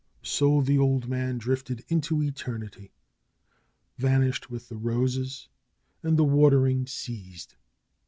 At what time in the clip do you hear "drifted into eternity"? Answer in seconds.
1.37-2.91